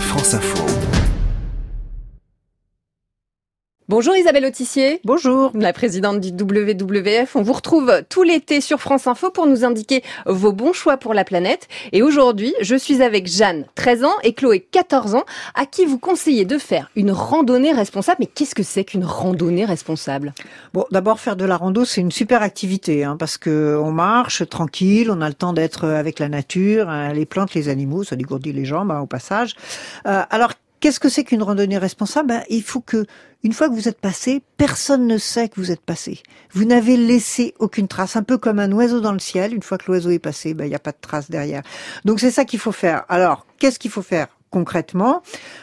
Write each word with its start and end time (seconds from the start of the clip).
France 0.00 0.34
Info. 0.34 0.95
Bonjour 3.88 4.16
Isabelle 4.16 4.46
Autissier. 4.46 5.00
Bonjour. 5.04 5.52
La 5.54 5.72
présidente 5.72 6.20
du 6.20 6.30
WWF. 6.30 7.36
On 7.36 7.42
vous 7.42 7.52
retrouve 7.52 8.02
tout 8.08 8.24
l'été 8.24 8.60
sur 8.60 8.80
France 8.80 9.06
Info 9.06 9.30
pour 9.30 9.46
nous 9.46 9.64
indiquer 9.64 10.02
vos 10.26 10.50
bons 10.50 10.72
choix 10.72 10.96
pour 10.96 11.14
la 11.14 11.22
planète. 11.22 11.68
Et 11.92 12.02
aujourd'hui, 12.02 12.52
je 12.60 12.74
suis 12.74 13.00
avec 13.00 13.28
Jeanne, 13.28 13.64
13 13.76 14.02
ans, 14.02 14.14
et 14.24 14.32
Chloé, 14.32 14.66
14 14.72 15.14
ans, 15.14 15.22
à 15.54 15.66
qui 15.66 15.84
vous 15.84 15.98
conseillez 15.98 16.44
de 16.44 16.58
faire 16.58 16.90
une 16.96 17.12
randonnée 17.12 17.72
responsable. 17.72 18.16
Mais 18.18 18.26
qu'est-ce 18.26 18.56
que 18.56 18.64
c'est 18.64 18.82
qu'une 18.82 19.04
randonnée 19.04 19.64
responsable? 19.64 20.34
Bon, 20.74 20.84
d'abord 20.90 21.20
faire 21.20 21.36
de 21.36 21.44
la 21.44 21.56
rando, 21.56 21.84
c'est 21.84 22.00
une 22.00 22.10
super 22.10 22.42
activité, 22.42 23.04
hein, 23.04 23.16
parce 23.16 23.38
que 23.38 23.78
on 23.80 23.92
marche 23.92 24.48
tranquille, 24.48 25.12
on 25.12 25.20
a 25.20 25.28
le 25.28 25.34
temps 25.34 25.52
d'être 25.52 25.86
avec 25.86 26.18
la 26.18 26.28
nature, 26.28 26.88
hein, 26.88 27.12
les 27.12 27.24
plantes, 27.24 27.54
les 27.54 27.68
animaux, 27.68 28.02
ça 28.02 28.16
dégourdit 28.16 28.52
les 28.52 28.64
jambes 28.64 28.90
hein, 28.90 28.98
au 28.98 29.06
passage. 29.06 29.54
Euh, 30.08 30.24
alors 30.28 30.54
Qu'est-ce 30.86 31.00
que 31.00 31.08
c'est 31.08 31.24
qu'une 31.24 31.42
randonnée 31.42 31.78
responsable? 31.78 32.28
Ben, 32.28 32.42
Il 32.48 32.62
faut 32.62 32.80
que, 32.80 33.06
une 33.42 33.52
fois 33.52 33.68
que 33.68 33.74
vous 33.74 33.88
êtes 33.88 34.00
passé, 34.00 34.40
personne 34.56 35.08
ne 35.08 35.18
sait 35.18 35.48
que 35.48 35.56
vous 35.56 35.72
êtes 35.72 35.80
passé. 35.80 36.22
Vous 36.52 36.64
n'avez 36.64 36.96
laissé 36.96 37.54
aucune 37.58 37.88
trace, 37.88 38.14
un 38.14 38.22
peu 38.22 38.38
comme 38.38 38.60
un 38.60 38.70
oiseau 38.70 39.00
dans 39.00 39.10
le 39.10 39.18
ciel. 39.18 39.52
Une 39.52 39.64
fois 39.64 39.78
que 39.78 39.86
l'oiseau 39.88 40.10
est 40.10 40.20
passé, 40.20 40.54
ben, 40.54 40.64
il 40.64 40.68
n'y 40.68 40.76
a 40.76 40.78
pas 40.78 40.92
de 40.92 40.98
trace 41.00 41.28
derrière. 41.28 41.62
Donc 42.04 42.20
c'est 42.20 42.30
ça 42.30 42.44
qu'il 42.44 42.60
faut 42.60 42.70
faire. 42.70 43.04
Alors, 43.08 43.46
qu'est-ce 43.58 43.80
qu'il 43.80 43.90
faut 43.90 44.00
faire 44.00 44.28
concrètement, 44.50 45.22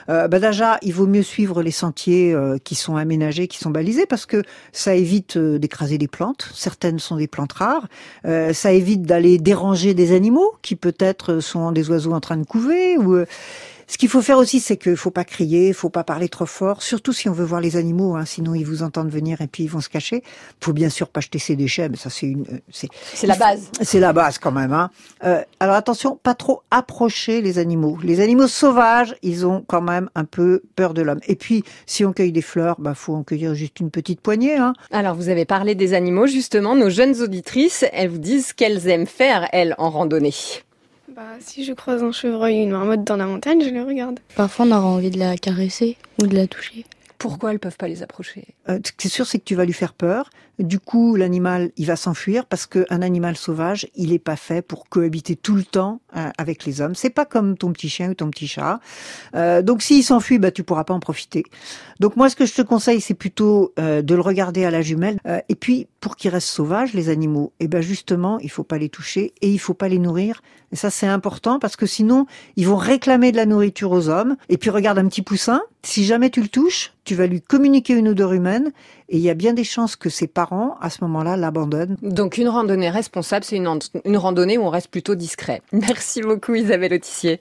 euh, 0.09 0.27
ben 0.27 0.40
déjà, 0.40 0.77
il 0.84 0.94
vaut 0.94 1.08
mieux 1.08 1.24
suivre 1.24 1.63
les 1.63 1.71
sentiers 1.71 2.32
euh, 2.34 2.58
qui 2.63 2.76
sont 2.76 2.96
aménagés, 2.96 3.48
qui 3.48 3.58
sont 3.58 3.71
balisés, 3.71 4.05
parce 4.05 4.27
que 4.27 4.44
ça 4.71 4.94
évite 4.94 5.38
euh, 5.38 5.58
d'écraser 5.58 5.98
des 5.98 6.08
plantes. 6.08 6.49
Certaines 6.54 6.99
sont 6.99 7.16
des 7.16 7.27
plantes 7.27 7.54
rares. 7.54 7.88
Euh, 8.26 8.54
ça 8.54 8.71
évite 8.71 9.02
d'aller 9.02 9.40
déranger 9.40 9.96
des 9.96 10.13
animaux 10.13 10.52
qui 10.62 10.76
peut-être 10.76 11.40
sont 11.40 11.71
des 11.71 11.90
oiseaux 11.90 12.13
en 12.13 12.20
train 12.20 12.38
de 12.38 12.46
couver. 12.46 12.98
Ou 12.98 13.24
ce 13.88 13.98
qu'il 13.98 14.10
faut 14.10 14.22
faire 14.22 14.38
aussi, 14.38 14.60
c'est 14.60 14.78
qu'il 14.78 14.96
faut 14.96 15.12
pas 15.12 15.23
crier, 15.23 15.70
il 15.70 15.73
faut 15.73 15.90
pas 15.90 16.04
parler 16.04 16.30
trop 16.30 16.46
fort, 16.46 16.82
surtout 16.82 17.13
si 17.13 17.30
on 17.30 17.34
veut 17.34 17.46
voir 17.46 17.62
les 17.62 17.76
animaux, 17.76 18.16
hein, 18.16 18.26
sinon 18.26 18.54
ils 18.54 18.66
vous 18.66 18.84
entendent 18.84 19.10
venir 19.10 19.41
et 19.41 19.48
puis 19.48 19.63
ils 19.63 19.70
vont 19.70 19.82
se 19.82 19.90
cacher. 19.90 20.24
Il 20.26 20.66
faut 20.66 20.74
bien 20.74 20.90
sûr 20.90 21.10
pas 21.10 21.21
jeter 21.21 21.40
ses 21.40 21.55
déchets, 21.55 21.90
mais 21.90 21.98
ça 21.98 22.10
c'est 22.10 22.27
une, 22.27 22.46
euh, 22.52 22.60
c'est, 22.72 23.27
la 23.27 23.35
base. 23.35 23.70
C'est 23.82 23.99
la 23.99 24.13
base 24.13 24.38
quand 24.38 24.52
même. 24.52 24.74
Hein. 24.74 24.90
Euh, 25.24 25.41
alors 25.60 25.76
attention, 25.76 26.20
pas 26.22 26.35
trop 26.35 26.62
approcher 26.72 27.41
les 27.41 27.60
animaux. 27.60 27.98
Les 28.04 28.20
animaux 28.20 28.48
sauvages, 28.48 29.16
ils 29.22 29.46
ont 29.46 29.63
quand 29.68 29.82
même 29.82 30.10
un 30.16 30.26
peu 30.26 30.63
peur 30.76 30.94
de 30.94 31.02
l'homme. 31.02 31.22
Et 31.27 31.35
puis, 31.35 31.63
si 31.85 32.05
on 32.05 32.13
cueille 32.13 32.32
des 32.32 32.41
fleurs, 32.41 32.76
bah 32.79 32.94
faut 32.96 33.16
en 33.16 33.24
cueillir 33.24 33.54
juste 33.54 33.79
une 33.79 33.91
petite 33.91 34.22
poignée. 34.22 34.55
Hein. 34.55 34.74
Alors 34.91 35.16
vous 35.16 35.29
avez 35.29 35.46
parlé 35.46 35.76
des 35.76 35.94
animaux 35.94 36.27
justement. 36.27 36.76
Nos 36.76 36.90
jeunes 36.90 37.22
auditrices, 37.22 37.85
elles 37.91 38.10
vous 38.10 38.18
disent 38.18 38.54
qu'elles 38.54 38.88
aiment 38.88 39.07
faire 39.07 39.48
elles 39.52 39.76
en 39.77 39.90
randonnée. 39.90 40.34
Bah, 41.16 41.22
si 41.40 41.64
je 41.64 41.74
croise 41.74 42.02
un 42.02 42.12
chevreuil 42.12 42.60
ou 42.60 42.64
une 42.64 42.72
marmotte 42.72 43.04
dans 43.04 43.18
la 43.18 43.28
montagne, 43.28 43.62
je 43.64 43.70
les 43.70 43.82
regarde. 43.82 44.20
Parfois, 44.36 44.66
on 44.66 44.72
aura 44.72 44.86
envie 44.88 45.12
de 45.12 45.20
la 45.20 45.38
caresser 45.38 45.96
ou 46.20 46.26
de 46.26 46.36
la 46.36 46.48
toucher. 46.48 46.86
Pourquoi 47.20 47.52
elles 47.52 47.60
peuvent 47.60 47.78
pas 47.78 47.88
les 47.88 48.02
approcher? 48.02 48.48
Euh, 48.68 48.80
Ce 48.84 48.92
qui 48.92 49.08
est 49.08 49.12
sûr, 49.12 49.28
c'est 49.28 49.38
que 49.38 49.44
tu 49.44 49.54
vas 49.56 49.66
lui 49.66 49.74
faire 49.74 49.94
peur. 49.94 50.30
Du 50.60 50.80
coup, 50.80 51.16
l'animal, 51.16 51.72
il 51.78 51.86
va 51.88 51.96
s'enfuir 51.96 52.46
parce 52.46 52.66
qu'un 52.68 53.02
animal 53.02 53.36
sauvage, 53.38 53.88
il 53.96 54.12
n'est 54.12 54.20
pas 54.20 54.36
fait 54.36 54.62
pour 54.62 54.88
cohabiter 54.90 55.36
tout 55.36 55.56
le 55.56 55.64
temps 55.64 56.02
euh, 56.16 56.30
avec 56.38 56.66
les 56.66 56.82
hommes. 56.82 56.96
C'est 56.96 57.10
pas 57.10 57.26
comme 57.26 57.58
ton 57.58 57.72
petit 57.72 57.90
chien 57.90 58.10
ou 58.10 58.14
ton 58.14 58.30
petit 58.30 58.48
chat. 58.48 58.80
Euh, 59.36 59.62
donc, 59.62 59.82
s'il 59.82 60.04
s'enfuit, 60.04 60.38
bah, 60.40 60.52
tu 60.52 60.64
pourras 60.64 60.84
pas 60.84 60.94
en 60.94 61.00
profiter. 61.00 61.44
Donc, 62.00 62.18
moi, 62.18 62.30
ce 62.30 62.36
que 62.36 62.46
je 62.46 62.54
te 62.54 62.62
conseille, 62.62 63.02
c'est 63.02 63.14
plutôt 63.16 63.74
euh, 63.80 64.02
de 64.02 64.14
le 64.16 64.22
regarder 64.22 64.66
à 64.66 64.69
la 64.72 64.81
jumelle. 64.81 65.19
Euh, 65.25 65.40
et 65.50 65.56
puis, 65.56 65.88
pour 66.03 66.18
qu'ils 66.18 66.31
restent 66.31 66.50
sauvages, 66.50 66.91
les 66.91 67.07
animaux, 67.07 67.53
et 67.62 67.69
ben 67.69 67.81
justement, 67.81 68.38
il 68.40 68.51
faut 68.51 68.66
pas 68.66 68.78
les 68.78 68.90
toucher 68.90 69.34
et 69.41 69.50
il 69.50 69.57
faut 69.57 69.73
pas 69.73 69.88
les 69.88 70.00
nourrir. 70.00 70.41
Et 70.73 70.75
ça, 70.75 70.90
c'est 70.90 71.07
important 71.07 71.59
parce 71.59 71.78
que 71.78 71.85
sinon, 71.85 72.25
ils 72.57 72.68
vont 72.68 72.75
réclamer 72.75 73.31
de 73.31 73.38
la 73.38 73.45
nourriture 73.45 73.90
aux 73.91 74.09
hommes. 74.09 74.35
Et 74.50 74.57
puis, 74.57 74.69
regarde 74.69 74.97
un 74.97 75.07
petit 75.07 75.22
poussin. 75.22 75.62
Si 75.81 76.03
jamais 76.03 76.29
tu 76.29 76.41
le 76.41 76.50
touches, 76.50 76.91
tu 77.06 77.16
vas 77.16 77.25
lui 77.25 77.41
communiquer 77.41 77.94
une 77.94 78.09
odeur 78.09 78.34
humaine 78.34 78.73
et 79.07 79.18
il 79.18 79.22
y 79.22 79.29
a 79.29 79.34
bien 79.34 79.53
des 79.53 79.63
chances 79.63 79.95
que 79.95 80.09
ses 80.09 80.28
parents, 80.28 80.75
à 80.81 80.89
ce 80.89 81.03
moment-là, 81.03 81.38
l'abandonnent. 81.38 81.95
Donc 82.01 82.38
une 82.38 82.49
randonnée 82.49 82.89
responsable, 82.89 83.45
c'est 83.45 83.57
une, 83.57 83.79
une 84.03 84.17
randonnée 84.17 84.57
où 84.57 84.63
on 84.63 84.69
reste 84.69 84.89
plutôt 84.89 85.16
discret. 85.16 85.61
Merci 85.72 86.22
beaucoup 86.22 86.53
Isabelle 86.55 86.94
Autissier. 86.94 87.39